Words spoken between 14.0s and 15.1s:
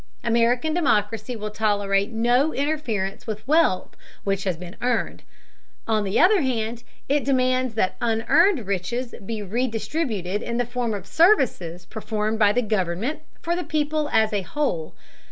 as a whole.